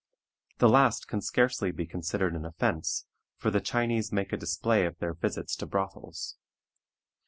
[0.57, 3.05] The last can scarcely be considered an offense,
[3.37, 6.37] for the Chinese make a display of their visits to brothels.